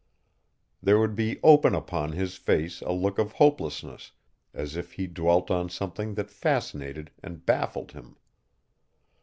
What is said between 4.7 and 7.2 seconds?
if he dwelt on something that fascinated